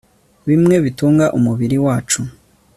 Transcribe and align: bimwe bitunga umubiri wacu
bimwe 0.47 0.75
bitunga 0.85 1.25
umubiri 1.37 1.77
wacu 1.85 2.21